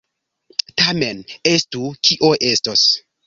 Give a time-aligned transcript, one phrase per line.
[0.81, 1.19] Tamen
[1.53, 2.89] estu, kio estos!